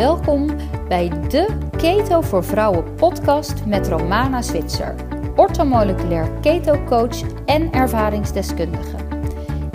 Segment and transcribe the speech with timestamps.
[0.00, 0.46] Welkom
[0.88, 4.94] bij de Keto voor Vrouwen podcast met Romana Zwitser,
[5.36, 8.96] orthomoleculair keto coach en ervaringsdeskundige.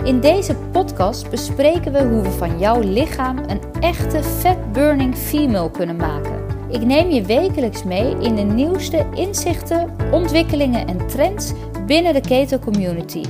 [0.04, 5.70] In deze podcast bespreken we hoe we van jouw lichaam een echte fat burning female
[5.70, 6.44] kunnen maken.
[6.70, 11.52] Ik neem je wekelijks mee in de nieuwste inzichten, ontwikkelingen en trends
[11.86, 13.22] binnen de keto community.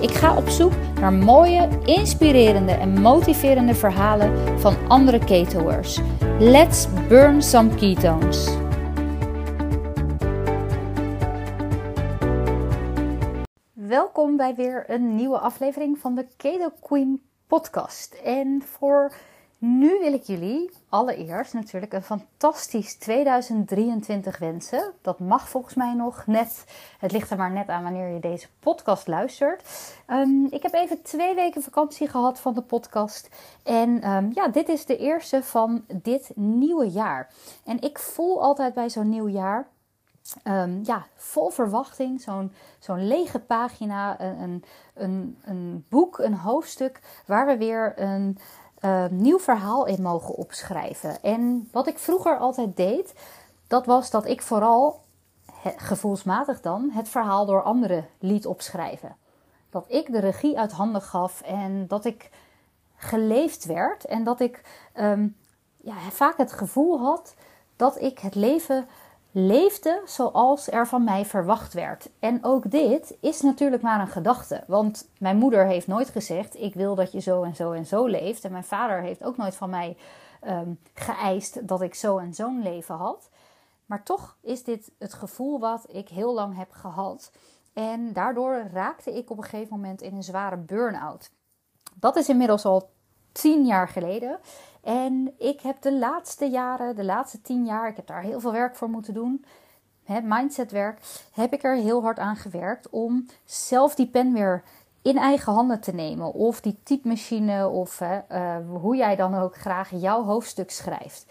[0.00, 6.00] Ik ga op zoek naar mooie, inspirerende en motiverende verhalen van andere ketoers.
[6.38, 8.56] Let's burn some ketones.
[13.72, 18.14] Welkom bij weer een nieuwe aflevering van de Keto Queen podcast.
[18.14, 19.12] En voor
[19.58, 24.92] nu wil ik jullie allereerst natuurlijk een fantastisch 2023 wensen.
[25.02, 26.64] Dat mag volgens mij nog net.
[26.98, 29.62] Het ligt er maar net aan wanneer je deze podcast luistert.
[30.06, 33.28] Ehm, ik heb even twee weken vakantie gehad van de podcast.
[33.62, 37.32] En ehm, ja, dit is de eerste van dit nieuwe jaar.
[37.64, 39.68] En ik voel altijd bij zo'n nieuw jaar.
[40.44, 47.46] Um, ja, vol verwachting, zo'n zo'n lege pagina, een, een, een boek, een hoofdstuk waar
[47.46, 48.38] we weer een,
[48.80, 51.22] uh, nieuw verhaal in mogen opschrijven.
[51.22, 53.14] En wat ik vroeger altijd deed,
[53.66, 55.00] dat was dat ik vooral,
[55.76, 59.16] gevoelsmatig dan, het verhaal door anderen liet opschrijven.
[59.70, 62.30] Dat ik de regie uit handen gaf en dat ik
[62.96, 64.62] geleefd werd en dat ik
[64.94, 65.36] um,
[65.76, 67.34] ja, vaak het gevoel had
[67.76, 68.88] dat ik het leven
[69.38, 72.10] leefde zoals er van mij verwacht werd.
[72.18, 74.64] En ook dit is natuurlijk maar een gedachte.
[74.66, 78.06] Want mijn moeder heeft nooit gezegd: Ik wil dat je zo en zo en zo
[78.06, 78.44] leeft.
[78.44, 79.96] En mijn vader heeft ook nooit van mij
[80.46, 83.28] um, geëist dat ik zo en zo'n leven had.
[83.86, 87.32] Maar toch is dit het gevoel wat ik heel lang heb gehad.
[87.72, 91.30] En daardoor raakte ik op een gegeven moment in een zware burn-out.
[91.94, 92.90] Dat is inmiddels al
[93.32, 94.38] tien jaar geleden.
[94.88, 98.52] En ik heb de laatste jaren, de laatste tien jaar, ik heb daar heel veel
[98.52, 99.44] werk voor moeten doen.
[100.22, 101.00] mindsetwerk,
[101.32, 104.62] heb ik er heel hard aan gewerkt om zelf die pen weer
[105.02, 106.32] in eigen handen te nemen.
[106.32, 111.26] Of die typemachine, of uh, hoe jij dan ook graag jouw hoofdstuk schrijft.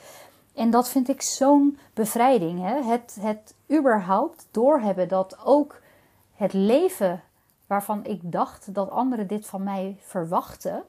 [0.53, 2.59] En dat vind ik zo'n bevrijding.
[2.59, 2.83] Hè?
[2.83, 5.81] Het, het überhaupt doorhebben dat ook
[6.35, 7.23] het leven
[7.67, 10.83] waarvan ik dacht dat anderen dit van mij verwachten,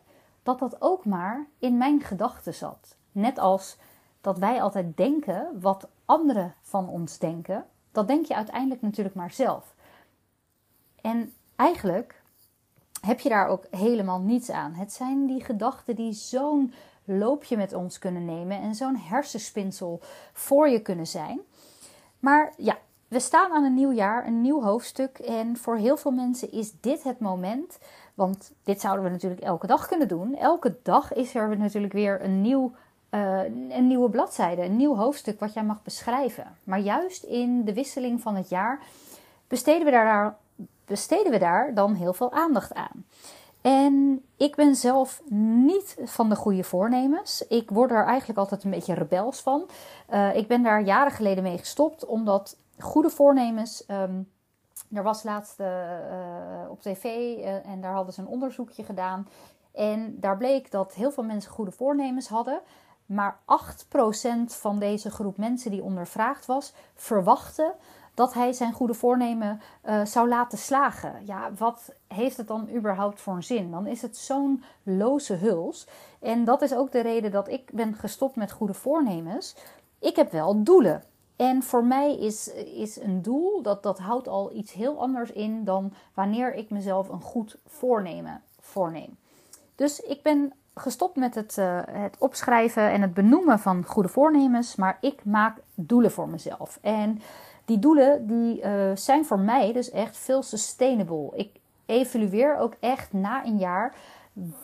[0.49, 2.97] dat dat ook maar in mijn gedachten zat.
[3.13, 3.77] Net als
[4.21, 9.31] dat wij altijd denken wat anderen van ons denken, dat denk je uiteindelijk natuurlijk maar
[9.31, 9.75] zelf.
[11.01, 12.23] En eigenlijk
[13.01, 14.75] heb je daar ook helemaal niets aan.
[14.75, 16.73] Het zijn die gedachten die zo'n
[17.05, 20.01] loopje met ons kunnen nemen en zo'n hersenspinsel
[20.33, 21.41] voor je kunnen zijn.
[22.19, 22.79] Maar ja,
[23.09, 25.19] we staan aan een nieuw jaar, een nieuw hoofdstuk.
[25.19, 27.79] En voor heel veel mensen is dit het moment
[28.19, 30.37] want dit zouden we natuurlijk elke dag kunnen doen.
[30.37, 32.73] Elke dag is er natuurlijk weer een, nieuw,
[33.11, 36.57] uh, een nieuwe bladzijde, een nieuw hoofdstuk wat jij mag beschrijven.
[36.65, 38.81] Maar juist in de wisseling van het jaar
[39.49, 40.37] besteden we daar,
[40.85, 43.05] besteden we daar dan heel veel aandacht aan.
[43.61, 45.23] En ik ben zelf
[45.65, 47.47] niet van de goede voornemens.
[47.49, 49.69] Ik word er eigenlijk altijd een beetje rebels van.
[50.11, 53.85] Uh, ik ben daar jaren geleden mee gestopt, omdat goede voornemens.
[53.89, 54.29] Um,
[54.93, 55.67] er was laatst uh,
[56.69, 59.29] op tv uh, en daar hadden ze een onderzoekje gedaan.
[59.73, 62.61] En daar bleek dat heel veel mensen goede voornemens hadden.
[63.07, 63.47] Maar 8%
[64.47, 67.75] van deze groep mensen die ondervraagd was, verwachtte
[68.19, 71.13] dat hij zijn goede voornemen uh, zou laten slagen.
[71.25, 73.71] Ja, wat heeft het dan überhaupt voor een zin?
[73.71, 75.87] Dan is het zo'n loze huls.
[76.21, 79.57] En dat is ook de reden dat ik ben gestopt met goede voornemens.
[79.99, 81.03] Ik heb wel doelen.
[81.39, 85.65] En voor mij is, is een doel, dat, dat houdt al iets heel anders in
[85.65, 89.17] dan wanneer ik mezelf een goed voornemen voorneem.
[89.75, 94.77] Dus ik ben gestopt met het, uh, het opschrijven en het benoemen van goede voornemens,
[94.77, 96.79] maar ik maak doelen voor mezelf.
[96.83, 97.21] En
[97.65, 101.31] die doelen die, uh, zijn voor mij dus echt veel sustainable.
[101.35, 101.51] Ik
[101.87, 103.95] evalueer ook echt na een jaar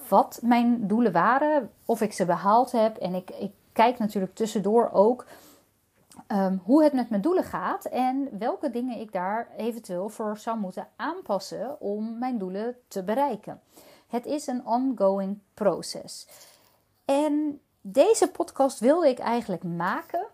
[0.09, 2.97] wat mijn doelen waren, of ik ze behaald heb.
[2.97, 5.25] En ik, ik kijk natuurlijk tussendoor ook
[6.29, 10.59] um, hoe het met mijn doelen gaat en welke dingen ik daar eventueel voor zou
[10.59, 13.61] moeten aanpassen om mijn doelen te bereiken.
[14.09, 16.29] Het is een ongoing proces.
[17.05, 20.27] En deze podcast wilde ik eigenlijk maken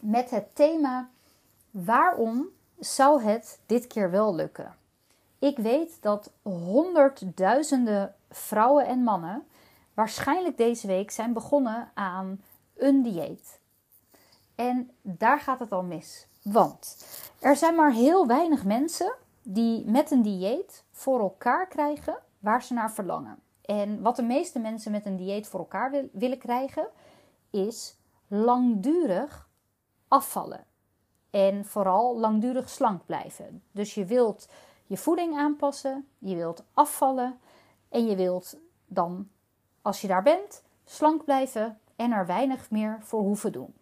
[0.00, 1.08] met het thema
[1.70, 2.48] waarom
[2.78, 4.76] zou het dit keer wel lukken?
[5.38, 9.46] Ik weet dat honderdduizenden vrouwen en mannen
[9.94, 12.42] waarschijnlijk deze week zijn begonnen aan
[12.76, 13.57] een dieet.
[14.58, 16.26] En daar gaat het al mis.
[16.42, 17.06] Want
[17.40, 22.74] er zijn maar heel weinig mensen die met een dieet voor elkaar krijgen waar ze
[22.74, 23.38] naar verlangen.
[23.62, 26.88] En wat de meeste mensen met een dieet voor elkaar willen krijgen,
[27.50, 27.96] is
[28.26, 29.48] langdurig
[30.08, 30.64] afvallen.
[31.30, 33.62] En vooral langdurig slank blijven.
[33.72, 34.48] Dus je wilt
[34.86, 37.38] je voeding aanpassen, je wilt afvallen
[37.88, 38.56] en je wilt
[38.86, 39.28] dan,
[39.82, 43.74] als je daar bent, slank blijven en er weinig meer voor hoeven doen.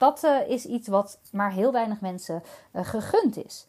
[0.00, 2.42] Dat uh, is iets wat maar heel weinig mensen
[2.72, 3.66] uh, gegund is.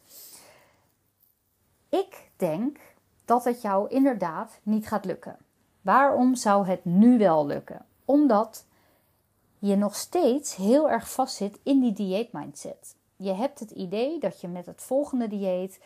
[1.88, 2.78] Ik denk
[3.24, 5.36] dat het jou inderdaad niet gaat lukken.
[5.80, 7.84] Waarom zou het nu wel lukken?
[8.04, 8.64] Omdat
[9.58, 12.96] je nog steeds heel erg vastzit in die dieetmindset.
[13.16, 15.80] Je hebt het idee dat je met het volgende dieet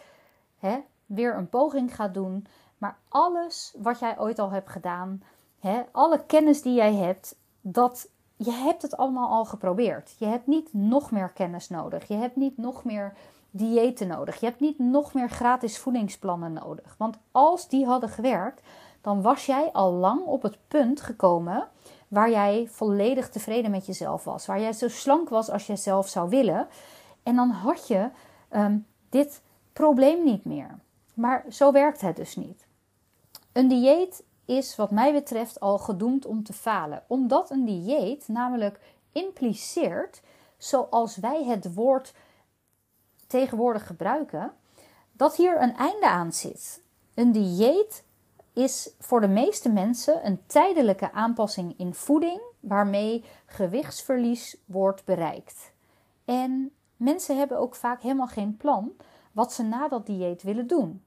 [0.58, 2.46] hè, weer een poging gaat doen.
[2.78, 5.22] Maar alles wat jij ooit al hebt gedaan,
[5.60, 10.14] hè, alle kennis die jij hebt, dat je hebt het allemaal al geprobeerd.
[10.18, 12.08] Je hebt niet nog meer kennis nodig.
[12.08, 13.14] Je hebt niet nog meer
[13.50, 14.40] diëten nodig.
[14.40, 16.94] Je hebt niet nog meer gratis voedingsplannen nodig.
[16.98, 18.62] Want als die hadden gewerkt,
[19.00, 21.68] dan was jij al lang op het punt gekomen
[22.08, 24.46] waar jij volledig tevreden met jezelf was.
[24.46, 26.68] Waar jij zo slank was als jij zelf zou willen.
[27.22, 28.08] En dan had je
[28.50, 29.42] um, dit
[29.72, 30.78] probleem niet meer.
[31.14, 32.66] Maar zo werkt het dus niet.
[33.52, 37.02] Een dieet is wat mij betreft al gedoemd om te falen.
[37.06, 38.80] Omdat een dieet namelijk
[39.12, 40.22] impliceert,
[40.58, 42.14] zoals wij het woord
[43.26, 44.52] tegenwoordig gebruiken,
[45.12, 46.82] dat hier een einde aan zit.
[47.14, 48.04] Een dieet
[48.52, 55.72] is voor de meeste mensen een tijdelijke aanpassing in voeding waarmee gewichtsverlies wordt bereikt.
[56.24, 58.92] En mensen hebben ook vaak helemaal geen plan
[59.32, 61.04] wat ze na dat dieet willen doen.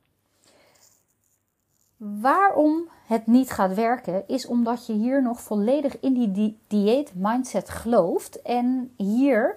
[1.99, 7.11] Waarom het niet gaat werken, is omdat je hier nog volledig in die di dieet
[7.15, 9.55] mindset gelooft en hier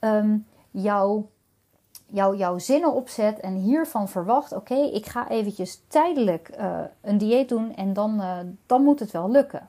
[0.00, 1.28] um, jouw
[2.06, 7.48] jou, jouw zinnen opzet en hiervan verwacht: oké, ik ga eventjes tijdelijk uh, een dieet
[7.48, 9.68] doen en dan, uh, dan moet het wel lukken.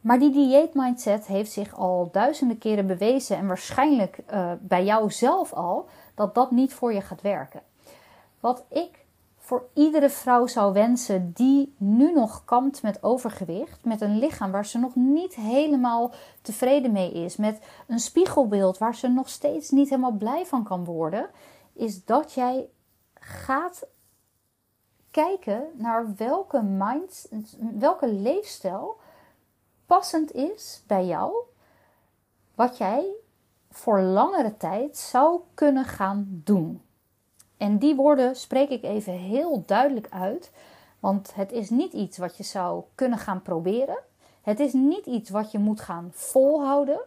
[0.00, 5.52] Maar die dieetmindset heeft zich al duizenden keren bewezen en waarschijnlijk uh, bij jou zelf
[5.52, 7.62] al dat dat niet voor je gaat werken.
[8.40, 9.06] Wat ik
[9.48, 14.66] voor iedere vrouw zou wensen die nu nog kampt met overgewicht, met een lichaam waar
[14.66, 16.12] ze nog niet helemaal
[16.42, 20.84] tevreden mee is, met een spiegelbeeld waar ze nog steeds niet helemaal blij van kan
[20.84, 21.30] worden,
[21.72, 22.68] is dat jij
[23.14, 23.86] gaat
[25.10, 27.28] kijken naar welke mind,
[27.78, 28.96] welke leefstijl
[29.86, 31.32] passend is bij jou,
[32.54, 33.06] wat jij
[33.70, 36.82] voor langere tijd zou kunnen gaan doen.
[37.58, 40.50] En die woorden spreek ik even heel duidelijk uit,
[41.00, 43.98] want het is niet iets wat je zou kunnen gaan proberen.
[44.42, 47.00] Het is niet iets wat je moet gaan volhouden.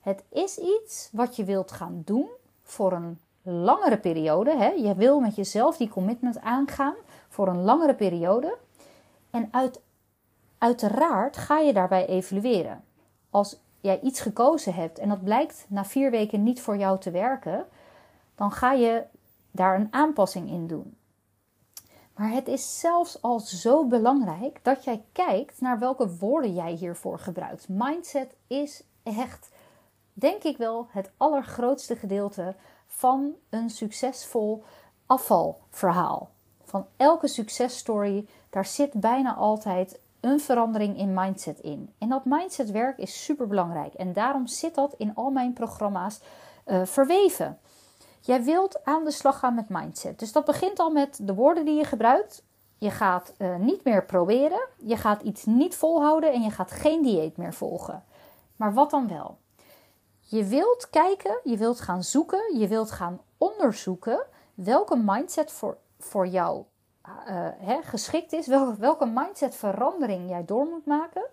[0.00, 2.28] Het is iets wat je wilt gaan doen
[2.62, 4.56] voor een langere periode.
[4.56, 4.68] Hè?
[4.68, 6.94] Je wil met jezelf die commitment aangaan
[7.28, 8.56] voor een langere periode.
[9.30, 9.80] En uit,
[10.58, 12.84] uiteraard ga je daarbij evalueren.
[13.30, 17.10] Als jij iets gekozen hebt en dat blijkt na vier weken niet voor jou te
[17.10, 17.66] werken,
[18.34, 19.02] dan ga je
[19.50, 20.96] daar een aanpassing in doen.
[22.14, 27.18] Maar het is zelfs al zo belangrijk dat jij kijkt naar welke woorden jij hiervoor
[27.18, 27.68] gebruikt.
[27.68, 29.50] Mindset is echt,
[30.12, 32.54] denk ik wel, het allergrootste gedeelte
[32.86, 34.64] van een succesvol
[35.06, 36.30] afvalverhaal.
[36.64, 41.92] Van elke successtory, daar zit bijna altijd een verandering in mindset in.
[41.98, 43.94] En dat mindsetwerk is super belangrijk.
[43.94, 46.20] En daarom zit dat in al mijn programma's
[46.66, 47.58] uh, verweven.
[48.20, 50.18] Jij wilt aan de slag gaan met mindset.
[50.18, 52.42] Dus dat begint al met de woorden die je gebruikt.
[52.78, 57.02] Je gaat uh, niet meer proberen, je gaat iets niet volhouden en je gaat geen
[57.02, 58.04] dieet meer volgen.
[58.56, 59.38] Maar wat dan wel?
[60.20, 66.26] Je wilt kijken, je wilt gaan zoeken, je wilt gaan onderzoeken welke mindset voor, voor
[66.26, 66.64] jou
[67.58, 71.26] hè, geschikt is, welke, welke mindset verandering jij door moet maken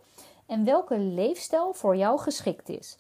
[0.46, 2.98] en welke leefstijl voor jou geschikt is.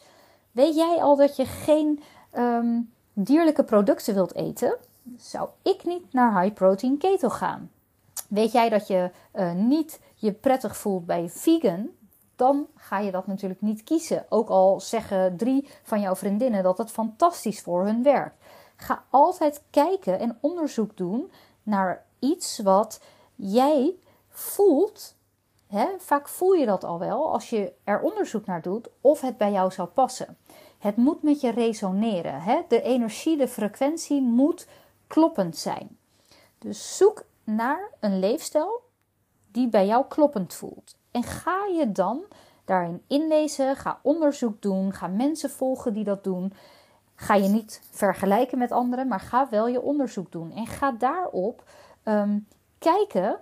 [0.51, 2.03] Weet jij al dat je geen
[2.37, 4.77] um, dierlijke producten wilt eten?
[5.17, 7.72] Zou ik niet naar high protein keto gaan?
[8.29, 11.89] Weet jij dat je uh, niet je prettig voelt bij vegan?
[12.36, 14.25] dan ga je dat natuurlijk niet kiezen.
[14.29, 18.43] Ook al zeggen drie van jouw vriendinnen dat het fantastisch voor hun werkt.
[18.75, 21.31] Ga altijd kijken en onderzoek doen
[21.63, 23.00] naar iets wat
[23.36, 23.95] jij
[24.29, 25.15] voelt.
[25.98, 29.51] Vaak voel je dat al wel als je er onderzoek naar doet of het bij
[29.51, 30.38] jou zou passen.
[30.85, 32.41] Het moet met je resoneren.
[32.41, 32.61] Hè?
[32.67, 34.67] De energie, de frequentie moet
[35.07, 35.97] kloppend zijn.
[36.57, 38.81] Dus zoek naar een leefstijl
[39.51, 40.95] die bij jou kloppend voelt.
[41.11, 42.23] En ga je dan
[42.65, 46.53] daarin inlezen, ga onderzoek doen, ga mensen volgen die dat doen.
[47.15, 50.51] Ga je niet vergelijken met anderen, maar ga wel je onderzoek doen.
[50.51, 51.63] En ga daarop
[52.03, 53.39] um, kijken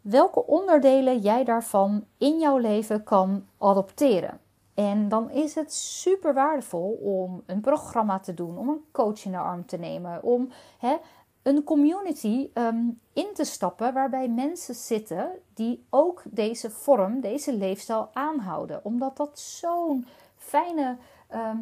[0.00, 4.40] welke onderdelen jij daarvan in jouw leven kan adopteren.
[4.78, 9.30] En dan is het super waardevol om een programma te doen, om een coach in
[9.30, 10.96] de arm te nemen, om hè,
[11.42, 12.76] een community ehm,
[13.12, 18.84] in te stappen waarbij mensen zitten die ook deze vorm, deze leefstijl aanhouden.
[18.84, 20.06] Omdat dat zo'n
[20.36, 20.96] fijne
[21.28, 21.58] ehm,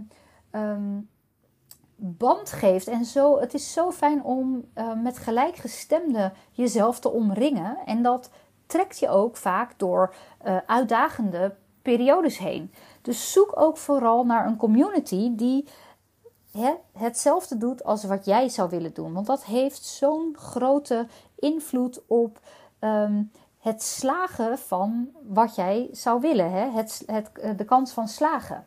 [0.50, 1.00] ehm,
[1.96, 2.88] band geeft.
[2.88, 4.64] En zo, het is zo fijn om
[5.02, 7.76] met gelijkgestemden jezelf te omringen.
[7.86, 8.30] En dat
[8.66, 10.14] trekt je ook vaak door
[10.46, 11.54] uh, uitdagende
[11.86, 12.72] periodes heen.
[13.06, 15.68] Dus zoek ook vooral naar een community die
[16.50, 19.12] hè, hetzelfde doet als wat jij zou willen doen.
[19.12, 22.40] Want dat heeft zo'n grote invloed op
[22.78, 23.22] ehm,
[23.58, 26.50] het slagen van wat jij zou willen.
[26.50, 26.70] Hè?
[26.70, 28.66] Het, het, de kans van slagen.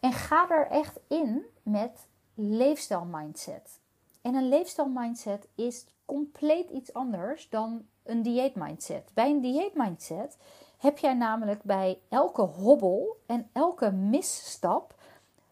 [0.00, 3.78] En ga er echt in met leefstijl mindset.
[4.22, 9.10] En een leefstijl mindset is compleet iets anders dan een dieet mindset.
[9.14, 10.36] Bij een dieet mindset
[10.82, 14.94] heb jij namelijk bij elke hobbel en elke misstap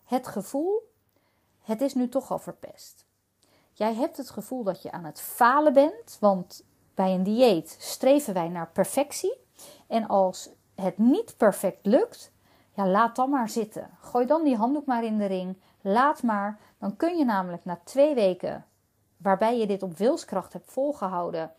[0.05, 0.93] het gevoel:
[1.63, 3.07] het is nu toch al verpest.
[3.73, 8.35] Jij hebt het gevoel dat je aan het falen bent, want bij een dieet streven
[8.35, 9.39] wij naar perfectie.
[9.87, 12.33] En als het niet perfect lukt,
[12.75, 13.91] ja, laat dan maar zitten.
[14.01, 15.57] Gooi dan die handdoek maar in de ring.
[15.81, 16.61] Laat maar.
[16.79, 18.67] Dan kun je namelijk na twee weken,
[19.17, 21.55] waarbij je dit op wilskracht hebt volgehouden,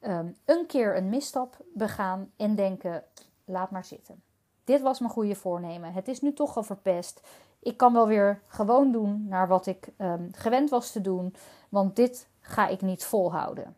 [0.00, 3.04] Ehm, een keer een misstap begaan en denken:
[3.44, 4.22] laat maar zitten.
[4.64, 5.92] Dit was mijn goede voornemen.
[5.92, 7.20] Het is nu toch al verpest.
[7.58, 11.34] Ik kan wel weer gewoon doen naar wat ik ehm, gewend was te doen,
[11.68, 13.76] want dit ga ik niet volhouden.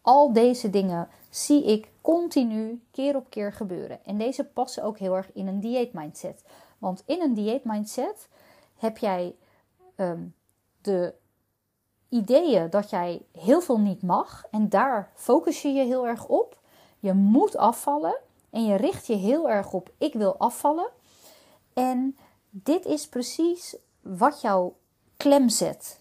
[0.00, 4.04] Al deze dingen zie ik continu keer op keer gebeuren.
[4.04, 6.44] En deze passen ook heel erg in een dieet mindset.
[6.78, 8.28] Want in een dieet mindset
[8.76, 9.36] heb jij
[9.94, 10.22] ehm,
[10.80, 11.14] de
[12.14, 16.58] ideeën dat jij heel veel niet mag en daar focus je je heel erg op.
[16.98, 18.16] Je moet afvallen
[18.50, 20.90] en je richt je heel erg op ik wil afvallen.
[21.72, 22.16] En
[22.50, 24.72] dit is precies wat jou
[25.16, 26.00] klem zet.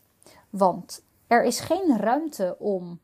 [0.49, 2.99] Want er is geen ruimte om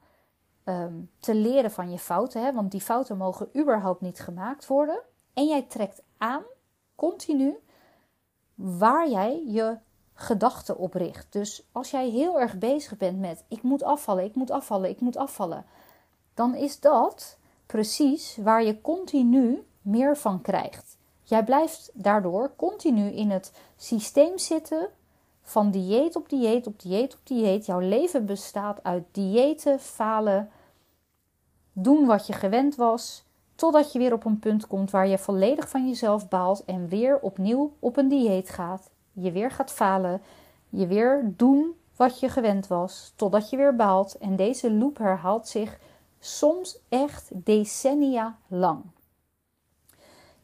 [0.63, 5.01] ehm, te leren van je fouten, want die fouten mogen überhaupt niet gemaakt worden.
[5.33, 6.43] En jij trekt aan,
[6.95, 7.57] continu,
[8.55, 9.77] waar jij je
[10.19, 11.27] gedachten op richt.
[11.29, 14.99] Dus als jij heel erg bezig bent met ik moet afvallen, ik moet afvallen, ik
[14.99, 15.65] moet afvallen,
[16.33, 20.97] dan is dat precies waar je continu meer van krijgt.
[21.21, 24.89] Jij blijft daardoor continu in het systeem zitten
[25.41, 27.65] van dieet op dieet op dieet op dieet.
[27.65, 30.51] Jouw leven bestaat uit diëten, falen,
[31.73, 33.23] doen wat je gewend was,
[33.55, 37.19] totdat je weer op een punt komt waar je volledig van jezelf baalt en weer
[37.19, 38.89] opnieuw op een dieet gaat
[39.21, 40.21] je weer gaat falen,
[40.69, 44.17] je weer doen wat je gewend was, totdat je weer baalt.
[44.17, 45.79] En deze loop herhaalt zich
[46.19, 48.83] soms echt decennia lang.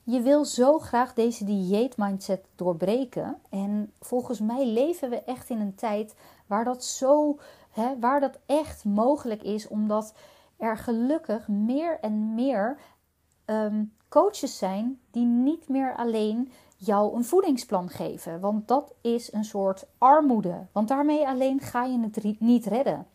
[0.04, 3.38] Je wil zo graag deze dieet-mindset doorbreken.
[3.50, 6.16] En volgens mij leven we echt in een tijd
[6.46, 7.40] waar dat zo,
[7.72, 10.14] hè, waar dat echt mogelijk is, omdat
[10.58, 12.78] er gelukkig meer en meer
[13.46, 16.52] ehm, coaches zijn die niet meer alleen
[16.86, 18.40] jou een voedingsplan geven.
[18.40, 20.68] Want dat is een soort armoede.
[20.72, 23.08] Want daarmee alleen ga je het niet redden.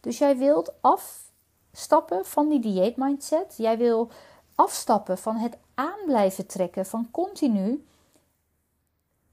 [0.00, 3.54] Dus jij wilt afstappen van die dieetmindset.
[3.56, 4.10] Jij wil
[4.54, 7.86] afstappen van het aan blijven trekken van continu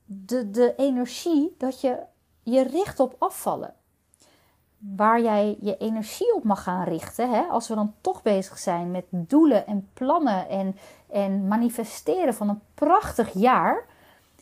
[0.06, 2.00] de, de energie dat je
[2.44, 3.74] je richt op afvallen.
[4.78, 8.92] Waar jij je energie op mag gaan richten, hè, als we dan toch bezig zijn
[8.92, 10.76] met doelen en plannen en
[11.10, 13.86] en manifesteren van een prachtig jaar,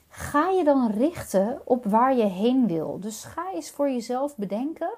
[0.10, 3.00] ga je dan richten op waar je heen wil.
[3.00, 4.90] Dus ga eens voor jezelf bedenken.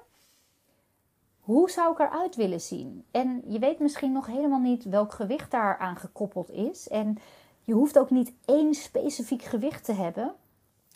[1.40, 3.04] Hoe zou ik eruit willen zien?
[3.10, 6.88] En je weet misschien nog helemaal niet welk gewicht daar aan gekoppeld is.
[6.88, 7.18] En
[7.62, 10.34] je hoeft ook niet één specifiek gewicht te hebben.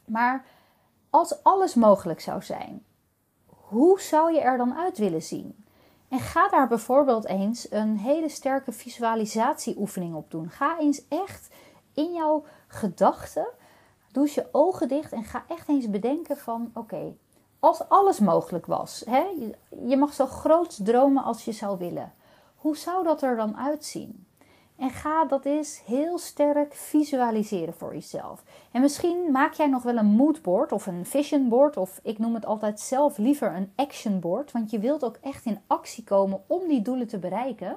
[0.04, 0.44] Maar
[1.10, 2.84] als alles mogelijk zou zijn,
[3.46, 5.64] hoe zou je er dan uit willen zien?
[6.10, 10.50] En ga daar bijvoorbeeld eens een hele sterke visualisatieoefening op doen.
[10.50, 11.48] Ga eens echt
[11.94, 13.48] in jouw gedachten,
[14.12, 17.14] doe je ogen dicht en ga echt eens bedenken van oké,
[17.58, 19.26] als alles mogelijk was, hè,
[19.86, 22.12] je mag zo groot dromen als je zou willen.
[22.56, 24.26] Hoe zou dat er dan uitzien?
[24.80, 28.42] En ga dat eens heel sterk visualiseren voor jezelf.
[28.72, 31.76] En misschien maak jij nog wel een moodboard of een vision board.
[31.76, 34.52] Of ik noem het altijd zelf liever een action board.
[34.52, 37.76] Want je wilt ook echt in actie komen om die doelen te bereiken.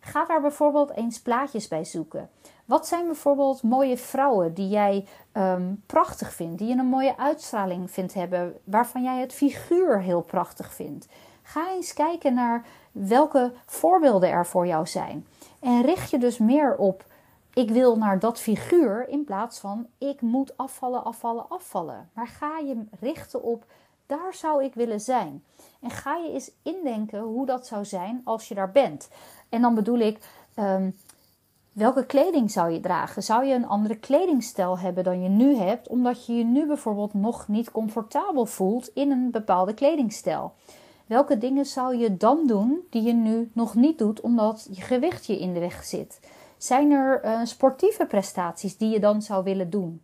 [0.00, 2.30] Ga daar bijvoorbeeld eens plaatjes bij zoeken.
[2.64, 7.90] Wat zijn bijvoorbeeld mooie vrouwen die jij ehm, prachtig vindt, die je een mooie uitstraling
[7.90, 11.08] vindt hebben, waarvan jij het figuur heel prachtig vindt?
[11.42, 15.26] Ga eens kijken naar welke voorbeelden er voor jou zijn.
[15.66, 17.04] En richt je dus meer op
[17.54, 22.10] ik wil naar dat figuur in plaats van ik moet afvallen, afvallen, afvallen.
[22.12, 23.64] Maar ga je richten op
[24.06, 25.44] daar zou ik willen zijn.
[25.80, 29.08] En ga je eens indenken hoe dat zou zijn als je daar bent.
[29.48, 30.18] En dan bedoel ik,
[30.54, 30.90] ehm,
[31.72, 33.22] welke kleding zou je dragen?
[33.22, 37.14] Zou je een andere kledingstijl hebben dan je nu hebt, omdat je je nu bijvoorbeeld
[37.14, 40.54] nog niet comfortabel voelt in een bepaalde kledingstijl?
[41.06, 45.26] Welke dingen zou je dan doen die je nu nog niet doet, omdat je gewicht
[45.26, 46.20] je in de weg zit?
[46.58, 50.00] Zijn er uh, sportieve prestaties die je dan zou willen doen?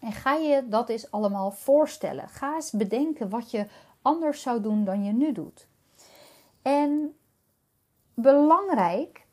[0.00, 2.28] En ga je dat eens allemaal voorstellen.
[2.28, 3.66] Ga eens bedenken wat je
[4.02, 5.66] anders zou doen dan je nu doet.
[6.62, 7.16] En
[8.14, 9.26] belangrijk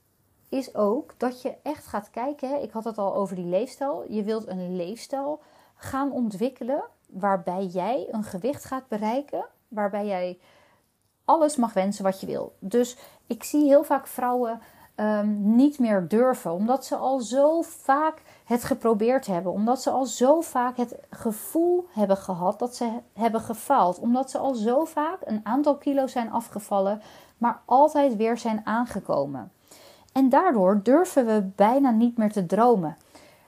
[0.50, 2.62] is ook dat je echt gaat kijken.
[2.62, 4.06] Ik had het al over die leefstijl.
[4.12, 5.42] Je wilt een leefstijl
[5.76, 10.40] gaan ontwikkelen waarbij jij een gewicht gaat bereiken, waarbij jij
[11.28, 12.56] alles mag wensen wat je wil.
[12.60, 14.62] Dus ik zie heel vaak vrouwen
[14.96, 20.06] um, niet meer durven, omdat ze al zo vaak het geprobeerd hebben, omdat ze al
[20.06, 25.18] zo vaak het gevoel hebben gehad dat ze hebben gefaald, omdat ze al zo vaak
[25.26, 27.02] een aantal kilo zijn afgevallen,
[27.38, 29.52] maar altijd weer zijn aangekomen.
[30.14, 32.98] En daardoor durven we bijna niet meer te dromen.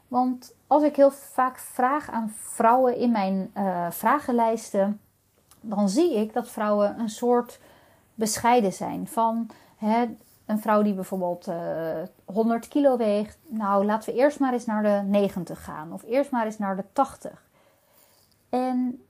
[0.07, 5.01] Want als ik heel vaak vraag aan vrouwen in mijn uh, vragenlijsten,
[5.61, 7.59] dan zie ik dat vrouwen een soort
[8.19, 9.07] bescheiden zijn.
[9.07, 10.05] Van hè,
[10.45, 13.37] een vrouw die bijvoorbeeld uh, eh, 100 kilo weegt.
[13.47, 15.93] Nou, laten we eerst maar eens naar de 90 gaan.
[15.93, 17.47] Of eerst maar eens naar de 80.
[18.49, 19.03] En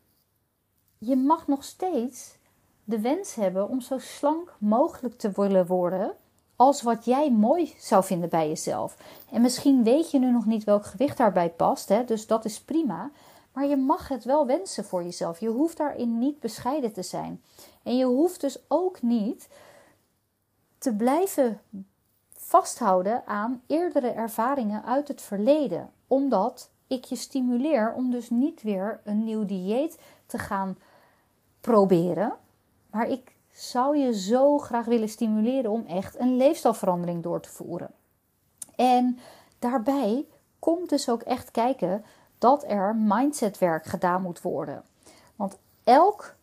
[0.98, 2.38] je mag nog steeds
[2.84, 6.12] de wens hebben om zo slank mogelijk te willen worden.
[6.56, 8.98] Als wat jij mooi zou vinden bij jezelf.
[9.32, 11.90] En misschien weet je nu nog niet welk gewicht daarbij past.
[11.90, 13.12] Hè, dus dat is prima.
[13.60, 15.40] Maar je mag het wel wensen voor jezelf.
[15.40, 17.44] Je hoeft daarin niet bescheiden te zijn.
[17.84, 19.50] En je hoeft dus ook niet
[20.78, 21.62] te blijven
[22.34, 25.92] vasthouden aan eerdere ervaringen uit het verleden.
[26.08, 30.78] Omdat ik je stimuleer om dus niet weer een nieuw dieet te gaan
[31.62, 32.34] proberen.
[32.90, 37.92] Maar ik zou je zo graag willen stimuleren om echt een leefstijlverandering door te voeren.
[38.76, 39.20] En
[39.60, 40.26] daarbij
[40.60, 42.04] komt dus ook echt kijken
[42.40, 44.84] dat er mindsetwerk gedaan moet worden.
[45.36, 46.38] Want elk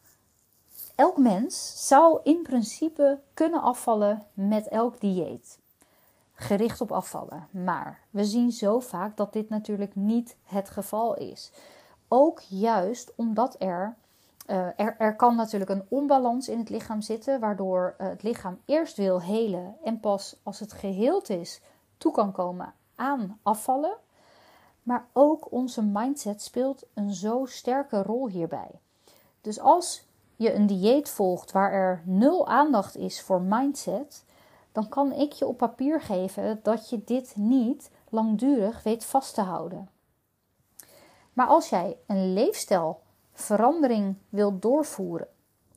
[0.96, 5.58] elk mens zou in principe kunnen afvallen met elk dieet.
[6.34, 7.48] Gericht op afvallen.
[7.50, 11.52] Maar we zien zo vaak dat dit natuurlijk niet het geval is.
[12.08, 13.96] Ook juist omdat er,
[14.46, 18.58] uh, er, er kan natuurlijk een onbalans in het lichaam zitten, waardoor uh, het lichaam
[18.64, 21.60] eerst wil helen en pas als het geheeld is
[21.96, 23.96] toe kan komen aan afvallen.
[24.86, 28.70] Maar ook onze mindset speelt een zo sterke rol hierbij.
[29.40, 34.24] Dus als je een dieet volgt waar er nul aandacht is voor mindset,
[34.72, 39.40] dan kan ik je op papier geven dat je dit niet langdurig weet vast te
[39.40, 39.88] houden.
[41.32, 45.28] Maar als jij een leefstijlverandering wilt doorvoeren,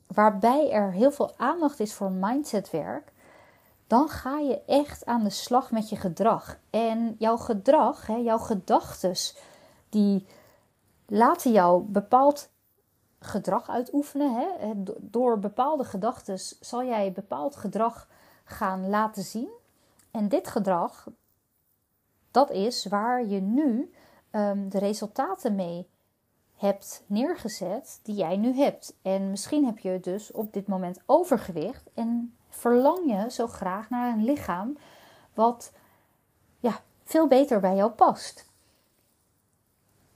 [0.08, 3.12] waarbij er heel veel aandacht is voor mindsetwerk,
[3.90, 6.60] dan ga je echt aan de slag met je gedrag.
[6.70, 9.16] En jouw gedrag, jouw gedachten,
[9.90, 10.28] die
[11.06, 12.50] laten jou bepaald
[13.20, 14.34] gedrag uitoefenen.
[14.34, 14.74] Hè?
[15.00, 18.08] Door bepaalde gedachten zal jij bepaald gedrag
[18.44, 19.50] gaan laten zien.
[20.12, 21.08] En dit gedrag,
[22.32, 23.94] dat is waar je nu
[24.32, 25.88] um, de resultaten mee
[26.56, 28.96] hebt neergezet die jij nu hebt.
[29.02, 34.14] En misschien heb je dus op dit moment overgewicht en verlang je zo graag naar
[34.14, 34.78] een lichaam
[35.34, 35.72] wat
[36.60, 38.46] ja, veel beter bij jou past.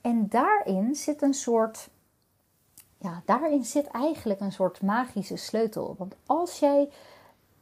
[0.00, 1.88] En daarin zit een soort
[2.98, 5.94] ja, daarin zit eigenlijk een soort magische sleutel.
[5.98, 6.90] Want als jij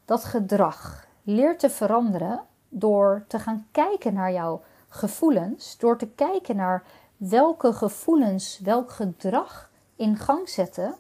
[0.05, 6.57] dat gedrag leert te veranderen door te gaan kijken naar jouw gevoelens, door te kijken
[6.57, 6.85] naar
[7.16, 10.95] welke gevoelens welk gedrag in gang zetten,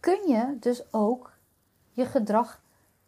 [0.00, 1.32] kun je dus ook
[1.90, 2.60] je gedrag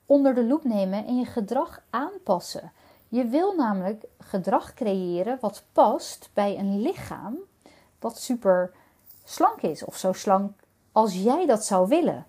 [0.06, 2.72] onder de loep nemen en je gedrag aanpassen.
[3.08, 7.38] Je wil namelijk gedrag creëren wat past bij een lichaam
[7.98, 8.72] dat super
[9.24, 10.52] slank is of zo slank
[10.92, 12.26] als jij dat zou willen.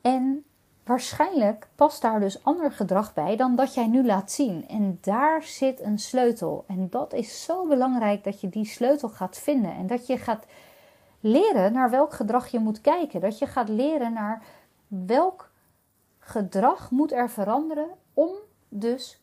[0.00, 0.44] En
[0.84, 4.68] waarschijnlijk past daar dus ander gedrag bij dan dat jij nu laat zien.
[4.68, 6.64] En daar zit een sleutel.
[6.66, 10.46] En dat is zo belangrijk dat je die sleutel gaat vinden en dat je gaat
[11.20, 13.20] leren naar welk gedrag je moet kijken.
[13.20, 14.42] Dat je gaat leren naar
[14.86, 15.50] welk
[16.24, 18.30] gedrag moet er veranderen om
[18.68, 19.22] dus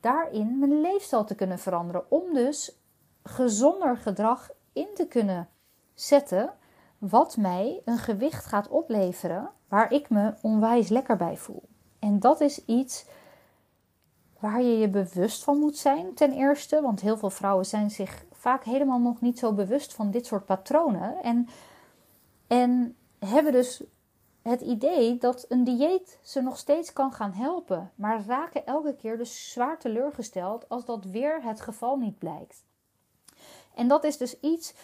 [0.00, 2.10] daarin mijn leefstijl te kunnen veranderen.
[2.10, 2.78] Om dus
[3.22, 5.48] gezonder gedrag in te kunnen
[5.94, 6.52] zetten
[6.98, 11.62] wat mij een gewicht gaat opleveren waar ik me onwijs lekker bij voel.
[11.98, 13.06] En dat is iets
[14.38, 16.80] waar je je bewust van moet zijn, ten eerste.
[16.80, 20.44] Want heel veel vrouwen zijn zich vaak helemaal nog niet zo bewust van dit soort
[20.44, 21.22] patronen.
[21.22, 21.48] En,
[22.46, 23.82] en hebben dus
[24.42, 29.18] het idee dat een dieet ze nog steeds kan gaan helpen, maar raken elke keer
[29.18, 32.62] dus zwaar teleurgesteld als dat weer het geval niet blijkt.
[33.74, 34.74] En dat is dus iets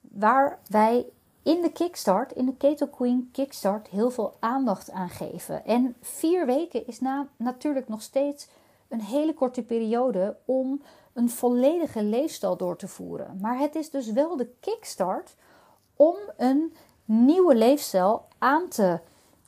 [0.00, 1.06] waar wij
[1.42, 5.64] in de Kickstart, in de Keto Queen Kickstart, heel veel aandacht aan geven.
[5.64, 8.48] En vier weken is na, natuurlijk nog steeds
[8.88, 13.38] een hele korte periode om een volledige leefstijl door te voeren.
[13.40, 15.36] Maar het is dus wel de kickstart
[15.96, 16.74] om een
[17.10, 18.98] nieuwe leefstijl aan te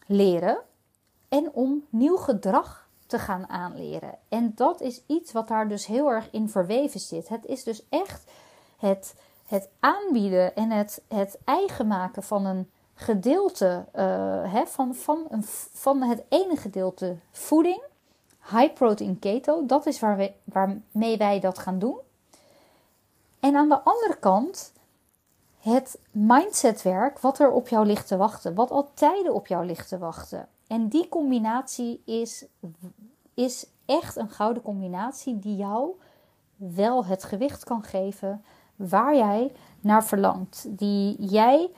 [0.07, 0.59] leren
[1.29, 4.19] en om nieuw gedrag te gaan aanleren.
[4.29, 7.29] En dat is iets wat daar dus heel erg in verweven zit.
[7.29, 8.31] Het is dus echt
[8.79, 9.15] het,
[9.47, 15.27] het aanbieden en het, het eigen maken van een gedeelte, uh, van, van,
[15.73, 17.83] van het ene gedeelte voeding
[18.51, 19.67] high protein keto.
[19.67, 21.99] Dat is waar we, waarmee wij dat gaan doen.
[23.41, 24.73] En aan de andere kant
[25.63, 28.55] het mindsetwerk wat er op jou ligt te wachten.
[28.55, 30.49] Wat al tijden op jou ligt te wachten.
[30.67, 32.45] En die combinatie is,
[33.35, 35.91] is echt een gouden combinatie die jou
[36.57, 38.45] wel het gewicht kan geven
[38.77, 40.67] waar jij naar verlangt.
[40.69, 41.71] Die jij,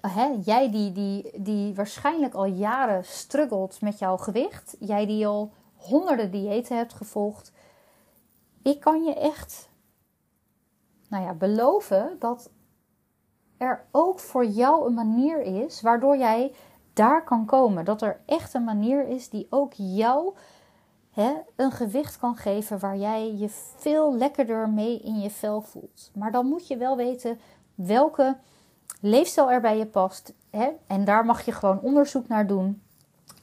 [0.00, 4.76] hè, jij die, die, die waarschijnlijk al jaren struggelt met jouw gewicht.
[4.80, 7.52] Jij die al honderden diëten hebt gevolgd.
[8.62, 9.68] Ik kan je echt
[11.08, 12.50] nou ja, beloven dat
[13.58, 16.52] er ook voor jou een manier is waardoor jij
[16.92, 17.84] daar kan komen.
[17.84, 20.34] Dat er echt een manier is die ook jou
[21.10, 26.10] hè, een gewicht kan geven waar jij je veel lekkerder mee in je vel voelt.
[26.14, 27.40] Maar dan moet je wel weten
[27.74, 28.36] welke
[29.00, 30.34] leefstijl er bij je past.
[30.50, 30.68] Hè?
[30.86, 32.82] En daar mag je gewoon onderzoek naar doen.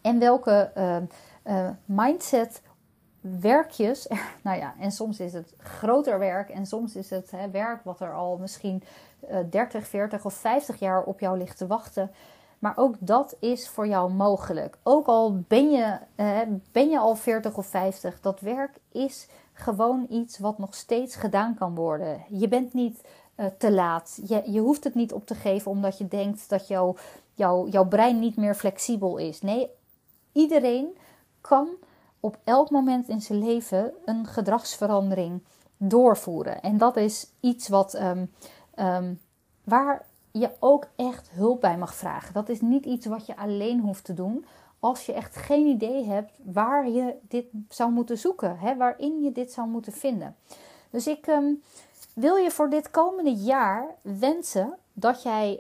[0.02, 0.98] En welke uh,
[1.44, 2.62] uh, mindset
[3.22, 4.08] werkjes.
[4.44, 8.02] nou ja, en soms is het groter werk en soms is het hè, werk wat
[8.02, 8.84] er al misschien
[9.50, 12.12] 30, 40 of 50 jaar op jou ligt te wachten.
[12.60, 14.78] Maar ook dat is voor jou mogelijk.
[14.84, 16.40] Ook al ben je, uh,
[16.72, 21.56] ben je al 40 of 50, dat werk is gewoon iets wat nog steeds gedaan
[21.56, 22.24] kan worden.
[22.30, 23.02] Je bent niet
[23.36, 24.20] uh, te laat.
[24.28, 26.96] Je, je hoeft het niet op te geven omdat je denkt dat jouw
[27.34, 29.42] jou, jouw brein niet meer flexibel is.
[29.42, 29.70] Nee,
[30.32, 30.98] iedereen
[31.42, 31.70] kan
[32.20, 35.42] op elk moment in zijn leven een gedragsverandering
[35.78, 36.62] doorvoeren.
[36.62, 38.32] En dat is iets wat, um,
[38.76, 39.22] um,
[39.64, 42.34] waar je ook echt hulp bij mag vragen.
[42.34, 44.46] Dat is niet iets wat je alleen hoeft te doen.
[44.80, 49.32] Als je echt geen idee hebt waar je dit zou moeten zoeken, hè, waarin je
[49.32, 50.36] dit zou moeten vinden.
[50.90, 51.62] Dus ik um,
[52.14, 55.60] wil je voor dit komende jaar wensen dat jij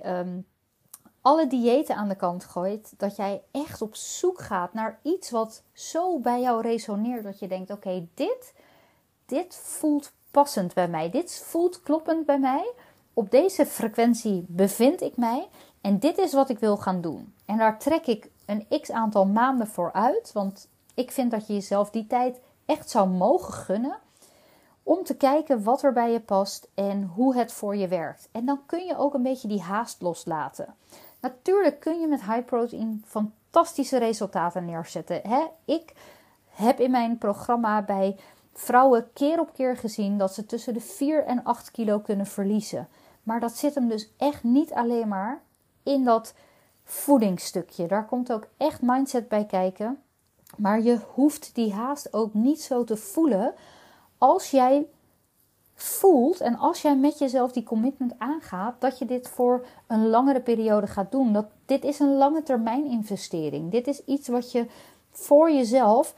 [1.24, 5.64] alle diëten aan de kant gooit, dat jij echt op zoek gaat naar iets wat
[5.74, 8.54] zo bij jou resoneert dat je denkt: oké, dit,
[9.26, 12.74] dit voelt passend bij mij, dit voelt kloppend bij mij.
[13.14, 15.48] Op deze frequentie bevind ik mij
[15.82, 17.34] en dit is wat ik wil gaan doen.
[17.46, 21.54] En daar trek ik een x aantal maanden voor uit, want ik vind dat je
[21.54, 23.98] jezelf die tijd echt zou mogen gunnen
[24.84, 28.30] om te kijken wat er bij je past en hoe het voor je werkt.
[28.32, 30.76] En dan kun je ook een beetje die haast loslaten.
[31.20, 35.22] Natuurlijk kun je met high protein fantastische resultaten neerzetten.
[35.28, 35.44] Hè?
[35.66, 35.94] Ik
[36.50, 38.16] heb in mijn programma bij
[38.54, 42.88] vrouwen keer op keer gezien dat ze tussen de 4 en 8 kilo kunnen verliezen.
[43.24, 45.42] Maar dat zit hem dus echt niet alleen maar
[45.84, 46.34] in dat
[46.84, 47.88] voedingsstukje.
[47.88, 50.02] Daar komt ook echt mindset bij kijken.
[50.58, 53.54] Maar je hoeft die haast ook niet zo te voelen
[54.18, 54.88] als jij
[55.76, 60.42] voelt en als jij met jezelf die commitment aangaat, dat je dit voor een langere
[60.42, 61.34] periode gaat doen.
[61.34, 63.72] Dat, dit is een lange termijn investering.
[63.72, 64.66] Dit is iets wat je
[65.12, 66.16] voor jezelf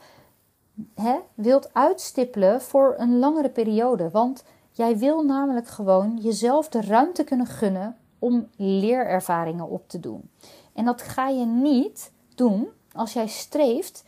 [0.94, 4.10] hè, wilt uitstippelen voor een langere periode.
[4.10, 4.44] Want
[4.76, 10.30] jij wil namelijk gewoon jezelf de ruimte kunnen gunnen om leerervaringen op te doen.
[10.72, 14.04] En dat ga je niet doen als jij streeft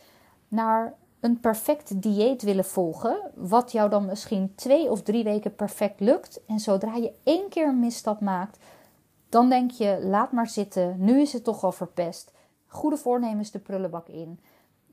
[0.47, 5.99] naar een perfect dieet willen volgen, wat jou dan misschien twee of drie weken perfect
[5.99, 6.41] lukt.
[6.47, 8.57] En zodra je één keer een misstap maakt,
[9.29, 12.31] dan denk je: laat maar zitten, nu is het toch al verpest.
[12.67, 14.39] Goede voornemens de prullenbak in.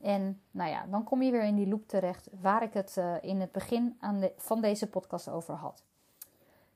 [0.01, 3.13] En nou ja, dan kom je weer in die loop terecht waar ik het uh,
[3.21, 5.83] in het begin aan de, van deze podcast over had.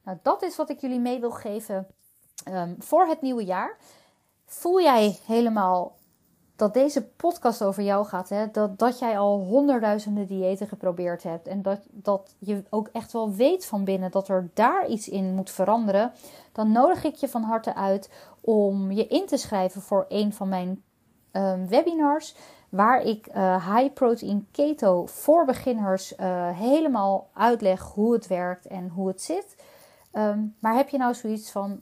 [0.04, 1.88] Nou, dat is wat ik jullie mee wil geven
[2.50, 3.78] um, voor het nieuwe jaar.
[4.46, 5.96] Voel jij helemaal
[6.56, 8.30] dat deze podcast over jou gaat.
[8.30, 8.52] Hè?
[8.52, 11.48] Dat, dat jij al honderdduizenden diëten geprobeerd hebt.
[11.48, 15.36] En dat, dat je ook echt wel weet van binnen dat er daar iets in
[15.36, 16.12] moet veranderen.
[16.52, 18.10] Dan nodig ik je van harte uit
[18.42, 20.84] om je in te schrijven voor een van mijn
[21.32, 22.36] ehm, webinars
[22.70, 28.90] waar ik uh, high protein keto voor beginners uh, helemaal uitleg hoe het werkt en
[28.90, 29.56] hoe het zit.
[30.14, 31.82] Um, maar heb je nou zoiets van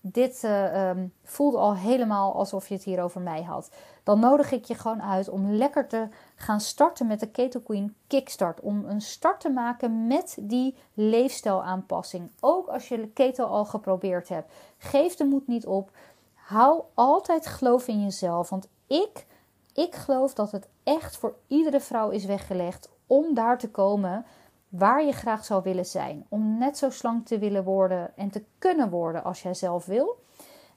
[0.00, 3.70] dit uh, um, voelt al helemaal alsof je het hier over mij had.
[4.02, 7.94] Dan nodig ik je gewoon uit om lekker te gaan starten met de Keto Queen
[8.06, 8.60] Kickstart.
[8.60, 12.30] Om een start te maken met die leefstijlaanpassing.
[12.40, 14.52] Ook als je keto al geprobeerd hebt.
[14.78, 15.90] Geef de moed niet op.
[16.34, 18.50] Hou altijd geloof in jezelf.
[18.50, 19.26] Want ik,
[19.72, 24.26] ik geloof dat het echt voor iedere vrouw is weggelegd om daar te komen
[24.68, 26.26] waar je graag zou willen zijn.
[26.28, 30.24] Om net zo slank te willen worden en te kunnen worden als jij zelf wil.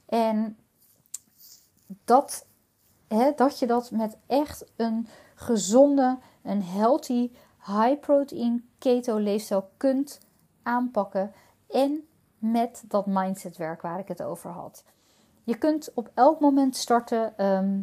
[0.06, 0.58] En
[2.06, 2.46] dat,
[3.08, 7.32] hè, dat je dat met echt een gezonde, een healthy,
[7.66, 10.20] high protein keto leefstijl kunt
[10.64, 11.34] aanpakken.
[11.70, 14.84] En met dat mindsetwerk waar ik het over had.
[15.44, 17.38] Je kunt op elk moment starten.
[17.38, 17.80] Ehm,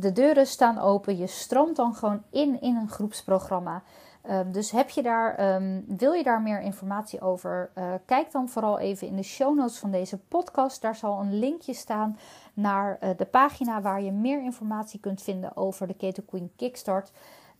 [0.00, 1.16] de deuren staan open.
[1.16, 3.82] Je stroomt dan gewoon in in een groepsprogramma.
[4.30, 7.70] Um, dus heb je daar, um, wil je daar meer informatie over?
[7.74, 10.82] Uh, kijk dan vooral even in de show notes van deze podcast.
[10.82, 12.18] Daar zal een linkje staan
[12.54, 17.12] naar uh, de pagina waar je meer informatie kunt vinden over de Keto Queen Kickstart.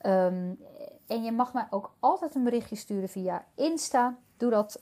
[0.07, 0.59] Um,
[1.07, 4.17] en je mag mij ook altijd een berichtje sturen via Insta.
[4.37, 4.81] Doe dat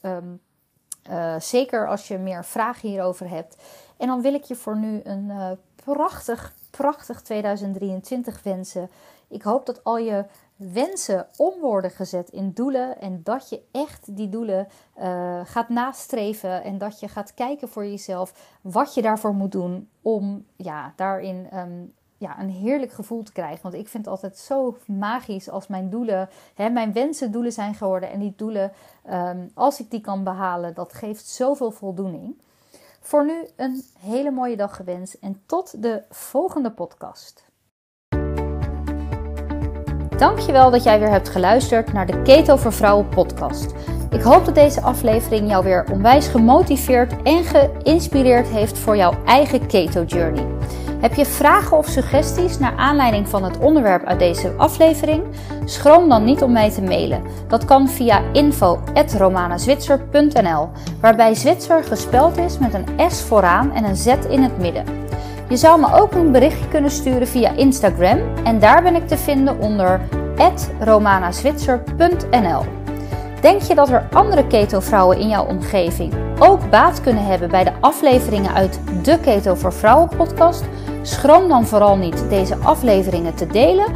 [1.10, 3.56] uh, zeker als je meer vragen hierover hebt.
[3.96, 8.90] En dan wil ik je voor nu een prachtig, prachtig 2023 wensen.
[9.28, 10.24] Ik hoop dat al je
[10.56, 13.00] wensen om worden gezet in doelen.
[13.00, 16.62] En dat je echt die doelen uh, gaat nastreven.
[16.62, 19.88] En dat je gaat kijken voor jezelf wat je daarvoor moet doen.
[20.02, 23.62] Om ja, daarin um, ja, een heerlijk gevoel te krijgen.
[23.62, 27.74] Want ik vind het altijd zo magisch als mijn doelen, hè, mijn wensen doelen zijn
[27.74, 28.10] geworden.
[28.10, 28.72] En die doelen,
[29.10, 32.36] um, als ik die kan behalen, dat geeft zoveel voldoening.
[33.08, 37.44] Voor nu een hele mooie dag gewenst en tot de volgende podcast.
[40.16, 43.72] Dankjewel dat jij weer hebt geluisterd naar de Keto voor Vrouwen podcast.
[44.10, 49.66] Ik hoop dat deze aflevering jou weer onwijs gemotiveerd en geïnspireerd heeft voor jouw eigen
[49.66, 50.46] keto journey.
[51.00, 55.22] Heb je vragen of suggesties naar aanleiding van het onderwerp uit deze aflevering?
[55.64, 57.22] Schroom dan niet om mij te mailen.
[57.48, 60.68] Dat kan via info@romanazwitser.nl,
[61.00, 64.84] waarbij Zwitser gespeld is met een S vooraan en een Z in het midden.
[65.48, 69.16] Je zou me ook een berichtje kunnen sturen via Instagram en daar ben ik te
[69.16, 70.00] vinden onder
[70.80, 72.77] romanazwitser.nl.
[73.40, 77.72] Denk je dat er andere keto-vrouwen in jouw omgeving ook baat kunnen hebben bij de
[77.80, 80.64] afleveringen uit de Keto voor Vrouwen podcast?
[81.02, 83.86] Schroom dan vooral niet deze afleveringen te delen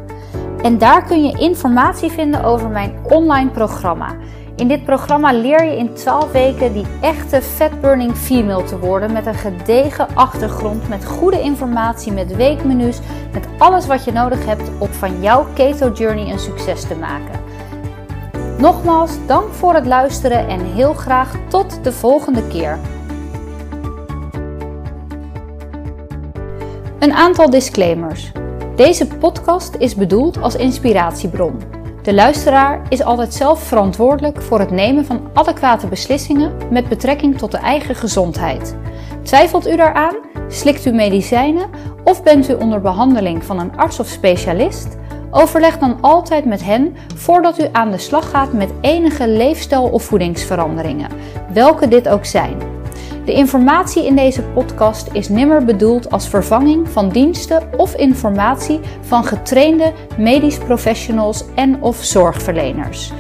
[0.63, 4.17] En daar kun je informatie vinden over mijn online programma.
[4.61, 9.27] In dit programma leer je in 12 weken die echte fatburning female te worden met
[9.27, 12.99] een gedegen achtergrond, met goede informatie, met weekmenu's,
[13.33, 17.41] met alles wat je nodig hebt om van jouw keto journey een succes te maken.
[18.59, 22.79] Nogmaals, dank voor het luisteren en heel graag tot de volgende keer.
[26.99, 28.33] Een aantal disclaimers.
[28.77, 31.80] Deze podcast is bedoeld als inspiratiebron.
[32.11, 37.51] De luisteraar is altijd zelf verantwoordelijk voor het nemen van adequate beslissingen met betrekking tot
[37.51, 38.77] de eigen gezondheid.
[39.23, 40.17] Twijfelt u daaraan?
[40.49, 41.71] Slikt u medicijnen
[42.05, 44.97] of bent u onder behandeling van een arts of specialist?
[45.31, 50.03] Overleg dan altijd met hen voordat u aan de slag gaat met enige leefstijl- of
[50.03, 51.11] voedingsveranderingen,
[51.53, 52.80] welke dit ook zijn.
[53.25, 59.25] De informatie in deze podcast is nimmer bedoeld als vervanging van diensten of informatie van
[59.25, 63.13] getrainde medisch professionals en of zorgverleners.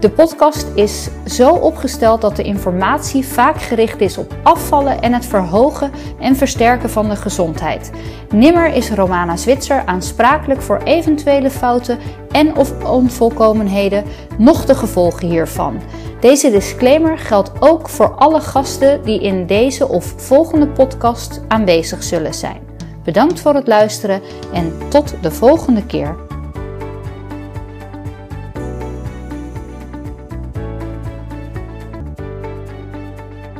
[0.00, 5.26] De podcast is zo opgesteld dat de informatie vaak gericht is op afvallen en het
[5.26, 7.90] verhogen en versterken van de gezondheid.
[8.30, 11.98] Nimmer is Romana Zwitser aansprakelijk voor eventuele fouten
[12.30, 14.04] en of onvolkomenheden,
[14.38, 15.80] noch de gevolgen hiervan.
[16.20, 22.34] Deze disclaimer geldt ook voor alle gasten die in deze of volgende podcast aanwezig zullen
[22.34, 22.60] zijn.
[23.04, 24.20] Bedankt voor het luisteren
[24.52, 26.29] en tot de volgende keer.